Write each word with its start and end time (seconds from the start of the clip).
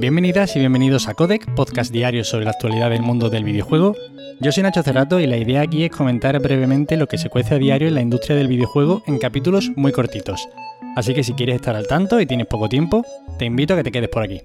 Bienvenidas 0.00 0.56
y 0.56 0.60
bienvenidos 0.60 1.08
a 1.08 1.14
Codec, 1.14 1.54
podcast 1.54 1.92
diario 1.92 2.24
sobre 2.24 2.46
la 2.46 2.52
actualidad 2.52 2.88
del 2.88 3.02
mundo 3.02 3.28
del 3.28 3.44
videojuego. 3.44 3.94
Yo 4.40 4.50
soy 4.50 4.62
Nacho 4.62 4.82
Cerrato 4.82 5.20
y 5.20 5.26
la 5.26 5.36
idea 5.36 5.60
aquí 5.60 5.84
es 5.84 5.90
comentar 5.90 6.40
brevemente 6.40 6.96
lo 6.96 7.06
que 7.06 7.18
se 7.18 7.28
cuece 7.28 7.56
a 7.56 7.58
diario 7.58 7.86
en 7.86 7.96
la 7.96 8.00
industria 8.00 8.34
del 8.34 8.48
videojuego 8.48 9.02
en 9.06 9.18
capítulos 9.18 9.70
muy 9.76 9.92
cortitos. 9.92 10.48
Así 10.96 11.12
que 11.12 11.22
si 11.22 11.34
quieres 11.34 11.56
estar 11.56 11.76
al 11.76 11.86
tanto 11.86 12.18
y 12.18 12.24
tienes 12.24 12.46
poco 12.46 12.70
tiempo, 12.70 13.04
te 13.38 13.44
invito 13.44 13.74
a 13.74 13.76
que 13.76 13.82
te 13.82 13.92
quedes 13.92 14.08
por 14.08 14.22
aquí. 14.22 14.40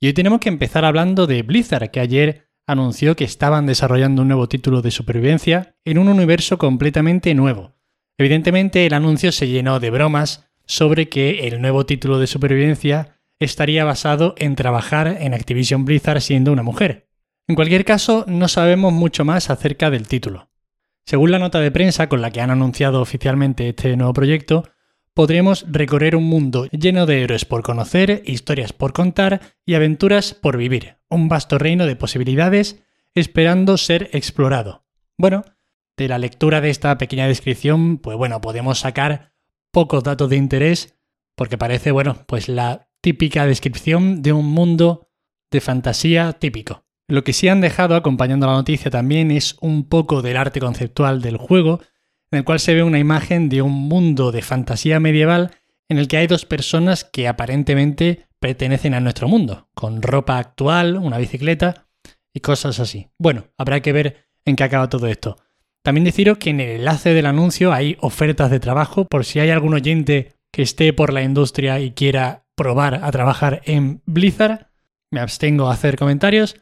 Y 0.00 0.06
hoy 0.06 0.14
tenemos 0.14 0.40
que 0.40 0.48
empezar 0.48 0.86
hablando 0.86 1.26
de 1.26 1.42
Blizzard, 1.42 1.90
que 1.90 2.00
ayer 2.00 2.48
anunció 2.66 3.14
que 3.14 3.24
estaban 3.24 3.66
desarrollando 3.66 4.22
un 4.22 4.28
nuevo 4.28 4.48
título 4.48 4.80
de 4.80 4.92
supervivencia 4.92 5.76
en 5.84 5.98
un 5.98 6.08
universo 6.08 6.56
completamente 6.56 7.34
nuevo. 7.34 7.74
Evidentemente 8.16 8.86
el 8.86 8.94
anuncio 8.94 9.30
se 9.30 9.48
llenó 9.48 9.78
de 9.78 9.90
bromas 9.90 10.48
sobre 10.64 11.10
que 11.10 11.48
el 11.48 11.60
nuevo 11.60 11.84
título 11.84 12.18
de 12.18 12.26
supervivencia 12.26 13.18
estaría 13.44 13.84
basado 13.84 14.34
en 14.38 14.54
trabajar 14.54 15.16
en 15.20 15.34
Activision 15.34 15.84
Blizzard 15.84 16.20
siendo 16.20 16.52
una 16.52 16.62
mujer. 16.62 17.08
En 17.48 17.56
cualquier 17.56 17.84
caso, 17.84 18.24
no 18.28 18.48
sabemos 18.48 18.92
mucho 18.92 19.24
más 19.24 19.50
acerca 19.50 19.90
del 19.90 20.06
título. 20.06 20.50
Según 21.04 21.32
la 21.32 21.38
nota 21.38 21.58
de 21.60 21.72
prensa 21.72 22.08
con 22.08 22.22
la 22.22 22.30
que 22.30 22.40
han 22.40 22.50
anunciado 22.50 23.00
oficialmente 23.00 23.68
este 23.68 23.96
nuevo 23.96 24.12
proyecto, 24.12 24.68
podremos 25.14 25.66
recorrer 25.68 26.14
un 26.14 26.24
mundo 26.24 26.66
lleno 26.66 27.04
de 27.06 27.22
héroes 27.22 27.44
por 27.44 27.62
conocer, 27.62 28.22
historias 28.24 28.72
por 28.72 28.92
contar 28.92 29.40
y 29.66 29.74
aventuras 29.74 30.34
por 30.34 30.56
vivir, 30.56 30.98
un 31.08 31.28
vasto 31.28 31.58
reino 31.58 31.86
de 31.86 31.96
posibilidades 31.96 32.82
esperando 33.14 33.76
ser 33.76 34.08
explorado. 34.12 34.86
Bueno, 35.18 35.44
de 35.96 36.08
la 36.08 36.18
lectura 36.18 36.60
de 36.60 36.70
esta 36.70 36.96
pequeña 36.96 37.26
descripción, 37.26 37.98
pues 37.98 38.16
bueno, 38.16 38.40
podemos 38.40 38.78
sacar 38.78 39.32
pocos 39.72 40.04
datos 40.04 40.30
de 40.30 40.36
interés 40.36 40.96
porque 41.34 41.58
parece, 41.58 41.90
bueno, 41.90 42.24
pues 42.26 42.48
la 42.48 42.88
típica 43.02 43.46
descripción 43.46 44.22
de 44.22 44.32
un 44.32 44.46
mundo 44.46 45.10
de 45.50 45.60
fantasía 45.60 46.32
típico. 46.32 46.84
Lo 47.08 47.24
que 47.24 47.34
sí 47.34 47.48
han 47.48 47.60
dejado 47.60 47.94
acompañando 47.94 48.46
la 48.46 48.54
noticia 48.54 48.90
también 48.90 49.30
es 49.30 49.56
un 49.60 49.88
poco 49.88 50.22
del 50.22 50.38
arte 50.38 50.60
conceptual 50.60 51.20
del 51.20 51.36
juego, 51.36 51.80
en 52.30 52.38
el 52.38 52.44
cual 52.44 52.60
se 52.60 52.74
ve 52.74 52.82
una 52.82 52.98
imagen 52.98 53.50
de 53.50 53.60
un 53.60 53.72
mundo 53.72 54.32
de 54.32 54.40
fantasía 54.40 54.98
medieval 55.00 55.50
en 55.88 55.98
el 55.98 56.08
que 56.08 56.16
hay 56.16 56.26
dos 56.26 56.46
personas 56.46 57.04
que 57.04 57.28
aparentemente 57.28 58.28
pertenecen 58.40 58.94
a 58.94 59.00
nuestro 59.00 59.28
mundo, 59.28 59.68
con 59.74 60.00
ropa 60.00 60.38
actual, 60.38 60.96
una 60.96 61.18
bicicleta 61.18 61.88
y 62.32 62.40
cosas 62.40 62.80
así. 62.80 63.08
Bueno, 63.18 63.44
habrá 63.58 63.80
que 63.80 63.92
ver 63.92 64.28
en 64.44 64.56
qué 64.56 64.64
acaba 64.64 64.88
todo 64.88 65.06
esto. 65.08 65.36
También 65.82 66.04
deciros 66.04 66.38
que 66.38 66.50
en 66.50 66.60
el 66.60 66.70
enlace 66.70 67.12
del 67.12 67.26
anuncio 67.26 67.72
hay 67.72 67.96
ofertas 68.00 68.50
de 68.50 68.60
trabajo 68.60 69.06
por 69.06 69.24
si 69.24 69.40
hay 69.40 69.50
algún 69.50 69.74
oyente 69.74 70.36
que 70.52 70.62
esté 70.62 70.92
por 70.92 71.12
la 71.12 71.22
industria 71.22 71.80
y 71.80 71.90
quiera 71.90 72.41
probar 72.54 73.00
a 73.02 73.10
trabajar 73.10 73.62
en 73.64 74.02
Blizzard. 74.06 74.68
Me 75.10 75.20
abstengo 75.20 75.68
a 75.68 75.72
hacer 75.72 75.96
comentarios. 75.96 76.56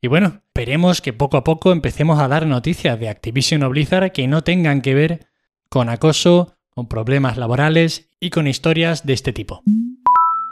Y 0.00 0.08
bueno, 0.08 0.42
esperemos 0.46 1.00
que 1.00 1.12
poco 1.12 1.36
a 1.36 1.44
poco 1.44 1.72
empecemos 1.72 2.20
a 2.20 2.28
dar 2.28 2.46
noticias 2.46 2.98
de 3.00 3.08
Activision 3.08 3.62
o 3.62 3.70
Blizzard 3.70 4.12
que 4.12 4.28
no 4.28 4.42
tengan 4.42 4.82
que 4.82 4.94
ver 4.94 5.26
con 5.68 5.88
acoso, 5.88 6.56
con 6.70 6.88
problemas 6.88 7.36
laborales 7.36 8.10
y 8.20 8.30
con 8.30 8.46
historias 8.46 9.06
de 9.06 9.14
este 9.14 9.32
tipo. 9.32 9.62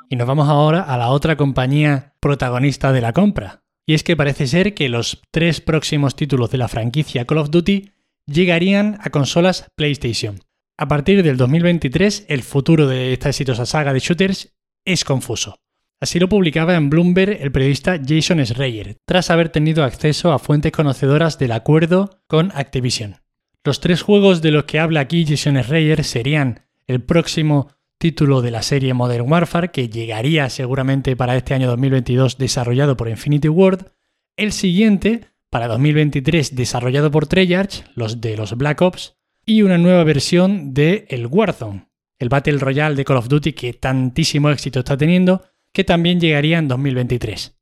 Y 0.08 0.16
nos 0.16 0.26
vamos 0.26 0.48
ahora 0.48 0.82
a 0.82 0.96
la 0.96 1.08
otra 1.08 1.36
compañía 1.36 2.14
protagonista 2.20 2.92
de 2.92 3.00
la 3.00 3.12
compra. 3.12 3.62
Y 3.86 3.94
es 3.94 4.04
que 4.04 4.16
parece 4.16 4.46
ser 4.46 4.74
que 4.74 4.88
los 4.88 5.22
tres 5.30 5.60
próximos 5.60 6.16
títulos 6.16 6.50
de 6.50 6.58
la 6.58 6.68
franquicia 6.68 7.24
Call 7.24 7.38
of 7.38 7.50
Duty 7.50 7.90
llegarían 8.26 8.98
a 9.02 9.10
consolas 9.10 9.66
PlayStation. 9.74 10.40
A 10.78 10.88
partir 10.88 11.22
del 11.22 11.36
2023, 11.36 12.26
el 12.28 12.42
futuro 12.42 12.86
de 12.86 13.12
esta 13.12 13.28
exitosa 13.28 13.66
saga 13.66 13.92
de 13.92 13.98
shooters 13.98 14.54
es 14.84 15.04
confuso. 15.04 15.56
Así 16.00 16.18
lo 16.18 16.28
publicaba 16.28 16.74
en 16.74 16.90
Bloomberg 16.90 17.40
el 17.40 17.52
periodista 17.52 18.00
Jason 18.04 18.44
Schreier, 18.44 18.96
tras 19.06 19.30
haber 19.30 19.50
tenido 19.50 19.84
acceso 19.84 20.32
a 20.32 20.40
fuentes 20.40 20.72
conocedoras 20.72 21.38
del 21.38 21.52
acuerdo 21.52 22.22
con 22.26 22.50
Activision. 22.56 23.16
Los 23.62 23.78
tres 23.78 24.02
juegos 24.02 24.42
de 24.42 24.50
los 24.50 24.64
que 24.64 24.80
habla 24.80 25.00
aquí 25.00 25.24
Jason 25.24 25.62
Schreier 25.62 26.02
serían 26.02 26.62
el 26.88 27.02
próximo 27.02 27.68
título 27.98 28.42
de 28.42 28.50
la 28.50 28.62
serie 28.62 28.94
Modern 28.94 29.30
Warfare, 29.30 29.70
que 29.70 29.88
llegaría 29.88 30.50
seguramente 30.50 31.14
para 31.14 31.36
este 31.36 31.54
año 31.54 31.68
2022 31.68 32.36
desarrollado 32.36 32.96
por 32.96 33.08
Infinity 33.08 33.48
Ward, 33.48 33.92
el 34.36 34.50
siguiente, 34.50 35.28
para 35.50 35.68
2023 35.68 36.56
desarrollado 36.56 37.12
por 37.12 37.28
Treyarch, 37.28 37.84
los 37.94 38.20
de 38.20 38.36
los 38.36 38.56
Black 38.56 38.82
Ops, 38.82 39.14
y 39.46 39.62
una 39.62 39.78
nueva 39.78 40.02
versión 40.02 40.74
de 40.74 41.06
el 41.10 41.28
Warzone, 41.28 41.86
el 42.22 42.28
Battle 42.28 42.58
Royale 42.58 42.94
de 42.94 43.04
Call 43.04 43.16
of 43.16 43.28
Duty 43.28 43.52
que 43.52 43.72
tantísimo 43.72 44.48
éxito 44.50 44.78
está 44.78 44.96
teniendo, 44.96 45.42
que 45.72 45.82
también 45.82 46.20
llegaría 46.20 46.58
en 46.58 46.68
2023. 46.68 47.58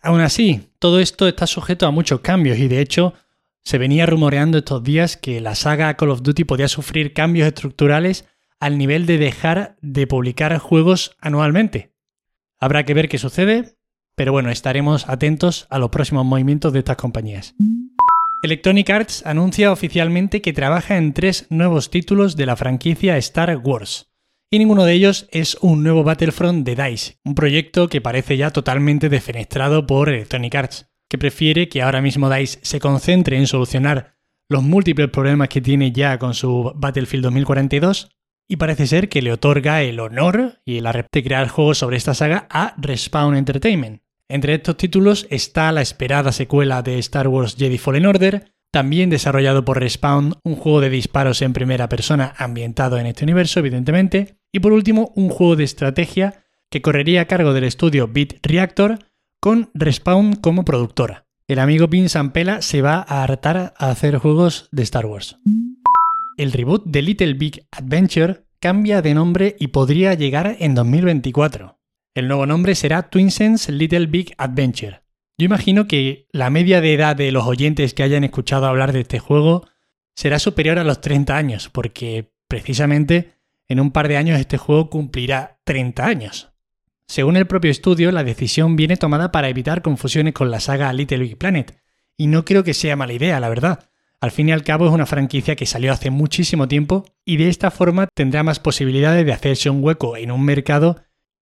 Aún 0.00 0.20
así, 0.20 0.70
todo 0.78 0.98
esto 0.98 1.28
está 1.28 1.46
sujeto 1.46 1.86
a 1.86 1.90
muchos 1.90 2.20
cambios 2.20 2.58
y 2.58 2.68
de 2.68 2.80
hecho 2.80 3.12
se 3.62 3.76
venía 3.76 4.06
rumoreando 4.06 4.58
estos 4.58 4.82
días 4.82 5.18
que 5.18 5.42
la 5.42 5.54
saga 5.54 5.94
Call 5.94 6.10
of 6.10 6.22
Duty 6.22 6.44
podía 6.44 6.68
sufrir 6.68 7.12
cambios 7.12 7.48
estructurales 7.48 8.24
al 8.60 8.78
nivel 8.78 9.04
de 9.04 9.18
dejar 9.18 9.76
de 9.82 10.06
publicar 10.06 10.56
juegos 10.56 11.14
anualmente. 11.20 11.92
Habrá 12.58 12.84
que 12.84 12.94
ver 12.94 13.08
qué 13.10 13.18
sucede, 13.18 13.76
pero 14.14 14.32
bueno, 14.32 14.50
estaremos 14.50 15.06
atentos 15.08 15.66
a 15.68 15.78
los 15.78 15.90
próximos 15.90 16.24
movimientos 16.24 16.72
de 16.72 16.78
estas 16.78 16.96
compañías. 16.96 17.54
Electronic 18.40 18.88
Arts 18.90 19.26
anuncia 19.26 19.72
oficialmente 19.72 20.40
que 20.40 20.52
trabaja 20.52 20.96
en 20.96 21.12
tres 21.12 21.46
nuevos 21.50 21.90
títulos 21.90 22.36
de 22.36 22.46
la 22.46 22.54
franquicia 22.54 23.16
Star 23.16 23.56
Wars. 23.56 24.12
Y 24.48 24.60
ninguno 24.60 24.84
de 24.84 24.92
ellos 24.92 25.26
es 25.32 25.58
un 25.60 25.82
nuevo 25.82 26.04
Battlefront 26.04 26.64
de 26.64 26.76
DICE, 26.76 27.18
un 27.24 27.34
proyecto 27.34 27.88
que 27.88 28.00
parece 28.00 28.36
ya 28.36 28.52
totalmente 28.52 29.08
defenestrado 29.08 29.88
por 29.88 30.08
Electronic 30.08 30.54
Arts, 30.54 30.86
que 31.08 31.18
prefiere 31.18 31.68
que 31.68 31.82
ahora 31.82 32.00
mismo 32.00 32.30
DICE 32.30 32.60
se 32.62 32.78
concentre 32.78 33.36
en 33.36 33.48
solucionar 33.48 34.14
los 34.48 34.62
múltiples 34.62 35.10
problemas 35.10 35.48
que 35.48 35.60
tiene 35.60 35.90
ya 35.90 36.18
con 36.20 36.32
su 36.32 36.72
Battlefield 36.76 37.24
2042 37.24 38.08
y 38.48 38.56
parece 38.56 38.86
ser 38.86 39.08
que 39.08 39.20
le 39.20 39.32
otorga 39.32 39.82
el 39.82 39.98
honor 39.98 40.60
y 40.64 40.80
la 40.80 40.92
de 40.92 41.24
crear 41.24 41.48
juegos 41.48 41.78
sobre 41.78 41.96
esta 41.96 42.14
saga 42.14 42.46
a 42.50 42.74
Respawn 42.78 43.34
Entertainment, 43.34 44.00
entre 44.28 44.54
estos 44.54 44.76
títulos 44.76 45.26
está 45.30 45.72
la 45.72 45.80
esperada 45.80 46.32
secuela 46.32 46.82
de 46.82 46.98
Star 46.98 47.28
Wars 47.28 47.56
Jedi 47.56 47.78
Fallen 47.78 48.06
Order, 48.06 48.52
también 48.70 49.08
desarrollado 49.08 49.64
por 49.64 49.80
Respawn, 49.80 50.34
un 50.44 50.56
juego 50.56 50.80
de 50.80 50.90
disparos 50.90 51.40
en 51.40 51.54
primera 51.54 51.88
persona 51.88 52.34
ambientado 52.36 52.98
en 52.98 53.06
este 53.06 53.24
universo, 53.24 53.60
evidentemente, 53.60 54.36
y 54.52 54.60
por 54.60 54.72
último 54.72 55.12
un 55.16 55.30
juego 55.30 55.56
de 55.56 55.64
estrategia 55.64 56.44
que 56.70 56.82
correría 56.82 57.22
a 57.22 57.24
cargo 57.24 57.54
del 57.54 57.64
estudio 57.64 58.08
Beat 58.08 58.34
Reactor 58.42 58.98
con 59.40 59.70
Respawn 59.72 60.36
como 60.36 60.64
productora. 60.64 61.26
El 61.46 61.60
amigo 61.60 61.88
Pin 61.88 62.10
Sampela 62.10 62.60
se 62.60 62.82
va 62.82 63.06
a 63.08 63.22
hartar 63.22 63.72
a 63.78 63.90
hacer 63.90 64.18
juegos 64.18 64.68
de 64.70 64.82
Star 64.82 65.06
Wars. 65.06 65.38
El 66.36 66.52
reboot 66.52 66.84
de 66.84 67.00
Little 67.00 67.34
Big 67.34 67.66
Adventure 67.72 68.44
cambia 68.60 69.00
de 69.00 69.14
nombre 69.14 69.56
y 69.58 69.68
podría 69.68 70.12
llegar 70.12 70.56
en 70.58 70.74
2024. 70.74 71.77
El 72.18 72.26
nuevo 72.26 72.46
nombre 72.46 72.74
será 72.74 73.10
Twinsense 73.10 73.70
Little 73.70 74.06
Big 74.06 74.34
Adventure. 74.38 75.02
Yo 75.38 75.44
imagino 75.44 75.86
que 75.86 76.26
la 76.32 76.50
media 76.50 76.80
de 76.80 76.92
edad 76.92 77.14
de 77.14 77.30
los 77.30 77.46
oyentes 77.46 77.94
que 77.94 78.02
hayan 78.02 78.24
escuchado 78.24 78.66
hablar 78.66 78.92
de 78.92 79.02
este 79.02 79.20
juego 79.20 79.68
será 80.16 80.40
superior 80.40 80.80
a 80.80 80.84
los 80.84 81.00
30 81.00 81.36
años, 81.36 81.70
porque 81.72 82.32
precisamente 82.48 83.34
en 83.68 83.78
un 83.78 83.92
par 83.92 84.08
de 84.08 84.16
años 84.16 84.40
este 84.40 84.58
juego 84.58 84.90
cumplirá 84.90 85.60
30 85.62 86.04
años. 86.04 86.50
Según 87.06 87.36
el 87.36 87.46
propio 87.46 87.70
estudio, 87.70 88.10
la 88.10 88.24
decisión 88.24 88.74
viene 88.74 88.96
tomada 88.96 89.30
para 89.30 89.48
evitar 89.48 89.80
confusiones 89.80 90.34
con 90.34 90.50
la 90.50 90.58
saga 90.58 90.92
Little 90.92 91.18
Big 91.18 91.38
Planet, 91.38 91.78
y 92.16 92.26
no 92.26 92.44
creo 92.44 92.64
que 92.64 92.74
sea 92.74 92.96
mala 92.96 93.12
idea, 93.12 93.38
la 93.38 93.48
verdad. 93.48 93.90
Al 94.20 94.32
fin 94.32 94.48
y 94.48 94.52
al 94.52 94.64
cabo 94.64 94.88
es 94.88 94.92
una 94.92 95.06
franquicia 95.06 95.54
que 95.54 95.66
salió 95.66 95.92
hace 95.92 96.10
muchísimo 96.10 96.66
tiempo 96.66 97.04
y 97.24 97.36
de 97.36 97.48
esta 97.48 97.70
forma 97.70 98.08
tendrá 98.12 98.42
más 98.42 98.58
posibilidades 98.58 99.24
de 99.24 99.32
hacerse 99.32 99.70
un 99.70 99.84
hueco 99.84 100.16
en 100.16 100.32
un 100.32 100.44
mercado 100.44 100.96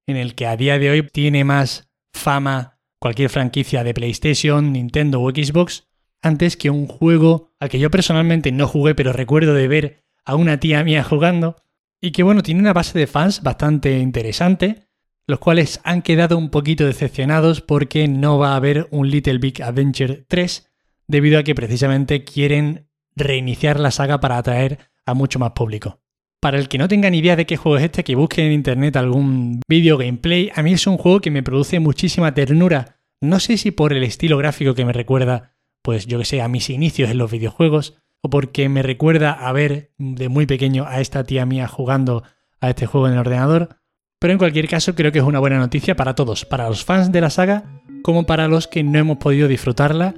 en 0.07 0.17
el 0.17 0.35
que 0.35 0.47
a 0.47 0.57
día 0.57 0.79
de 0.79 0.91
hoy 0.91 1.03
tiene 1.03 1.45
más 1.45 1.91
fama 2.13 2.79
cualquier 2.99 3.31
franquicia 3.31 3.85
de 3.85 3.95
PlayStation, 3.95 4.73
Nintendo 4.73 5.21
o 5.21 5.31
Xbox, 5.31 5.89
antes 6.23 6.57
que 6.57 6.71
un 6.71 6.87
juego 6.87 7.53
al 7.61 7.69
que 7.69 7.79
yo 7.79 7.91
personalmente 7.91 8.53
no 8.53 8.67
jugué, 8.67 8.95
pero 8.95 9.13
recuerdo 9.13 9.55
de 9.55 9.69
ver 9.69 10.05
a 10.25 10.35
una 10.35 10.59
tía 10.59 10.83
mía 10.85 11.05
jugando, 11.09 11.57
y 12.01 12.13
que 12.13 12.23
bueno, 12.23 12.43
tiene 12.43 12.61
una 12.61 12.73
base 12.73 12.99
de 12.99 13.07
fans 13.07 13.43
bastante 13.43 13.99
interesante, 13.99 14.89
los 15.27 15.39
cuales 15.39 15.81
han 15.83 16.03
quedado 16.03 16.39
un 16.39 16.51
poquito 16.51 16.87
decepcionados 16.87 17.61
porque 17.61 18.07
no 18.07 18.39
va 18.39 18.53
a 18.53 18.57
haber 18.57 18.87
un 18.91 19.11
Little 19.11 19.39
Big 19.39 19.63
Adventure 19.63 20.25
3, 20.29 20.71
debido 21.09 21.39
a 21.39 21.43
que 21.43 21.55
precisamente 21.55 22.25
quieren 22.25 22.89
reiniciar 23.15 23.81
la 23.81 23.91
saga 23.91 24.21
para 24.21 24.39
atraer 24.39 24.91
a 25.05 25.15
mucho 25.15 25.39
más 25.39 25.53
público. 25.53 26.01
Para 26.41 26.59
el 26.59 26.69
que 26.69 26.79
no 26.79 26.89
tenga 26.89 27.11
ni 27.11 27.19
idea 27.19 27.37
de 27.37 27.47
qué 27.47 27.57
juego 27.57 27.79
es 27.79 27.85
este, 27.85 28.05
que 28.05 28.15
busque 28.15 28.45
en 28.45 28.53
internet 28.53 28.97
algún 28.97 29.61
vídeo 29.69 29.97
gameplay, 29.97 30.51
a 30.55 30.63
mí 30.63 30.73
es 30.73 30.87
un 30.87 30.99
juego 30.99 31.21
que 31.21 31.31
me 31.31 31.43
produce 31.43 31.81
muchísima 31.81 32.35
ternura. 32.35 33.01
No 33.21 33.41
sé 33.41 33.57
si 33.57 33.71
por 33.71 33.93
el 33.93 34.03
estilo 34.03 34.37
gráfico 34.37 34.75
que 34.75 34.85
me 34.85 34.93
recuerda, 34.93 35.57
pues 35.83 36.07
yo 36.07 36.19
que 36.19 36.25
sé, 36.25 36.43
a 36.43 36.49
mis 36.49 36.69
inicios 36.71 37.11
en 37.11 37.19
los 37.19 37.31
videojuegos, 37.31 37.97
o 38.23 38.31
porque 38.31 38.69
me 38.69 38.83
recuerda 38.83 39.33
a 39.33 39.53
ver 39.53 39.93
de 39.99 40.29
muy 40.29 40.47
pequeño 40.47 40.85
a 40.87 41.01
esta 41.01 41.25
tía 41.25 41.47
mía 41.47 41.69
jugando 41.69 42.23
a 42.61 42.71
este 42.71 42.87
juego 42.87 43.07
en 43.07 43.15
el 43.15 43.21
ordenador, 43.21 43.81
Pero 44.19 44.33
en 44.33 44.39
cualquier 44.39 44.67
caso 44.67 44.95
creo 44.95 45.13
que 45.13 45.19
es 45.19 45.25
una 45.25 45.41
buena 45.41 45.59
noticia 45.59 45.95
para 45.95 46.15
todos, 46.15 46.45
para 46.45 46.69
los 46.69 46.85
fans 46.85 47.13
de 47.13 47.21
la 47.21 47.31
saga 47.31 47.83
como 48.03 48.25
para 48.25 48.49
los 48.49 48.67
que 48.67 48.83
no 48.83 48.99
hemos 48.99 49.19
podido 49.19 49.47
disfrutarla 49.47 50.15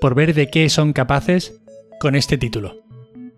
por 0.00 0.14
ver 0.14 0.34
de 0.34 0.48
qué 0.48 0.68
son 0.68 0.92
capaces 0.92 1.60
con 2.00 2.14
este 2.14 2.38
título. 2.38 2.81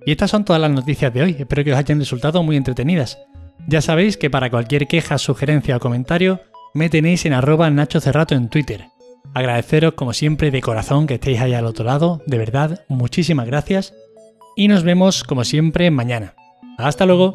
Y 0.07 0.13
estas 0.13 0.31
son 0.31 0.45
todas 0.45 0.61
las 0.61 0.71
noticias 0.71 1.13
de 1.13 1.23
hoy, 1.23 1.37
espero 1.39 1.65
que 1.65 1.73
os 1.73 1.79
hayan 1.79 1.99
resultado 1.99 2.43
muy 2.43 2.57
entretenidas. 2.57 3.19
Ya 3.67 3.81
sabéis 3.81 4.17
que 4.17 4.31
para 4.31 4.51
cualquier 4.51 4.87
queja, 4.87 5.17
sugerencia 5.19 5.77
o 5.77 5.81
comentario 5.81 6.41
me 6.75 6.91
tenéis 6.91 7.25
en 7.25 7.33
arroba 7.33 7.71
Nacho 7.71 8.01
Cerrato 8.01 8.35
en 8.35 8.49
Twitter. 8.49 8.87
Agradeceros 9.33 9.95
como 9.95 10.13
siempre 10.13 10.51
de 10.51 10.61
corazón 10.61 11.07
que 11.07 11.15
estéis 11.15 11.41
ahí 11.41 11.55
al 11.55 11.67
otro 11.67 11.85
lado, 11.85 12.21
de 12.27 12.39
verdad, 12.39 12.85
muchísimas 12.89 13.47
gracias 13.47 13.95
y 14.57 14.69
nos 14.69 14.83
vemos 14.83 15.25
como 15.25 15.45
siempre 15.45 15.91
mañana. 15.91 16.35
Hasta 16.79 17.07
luego. 17.07 17.35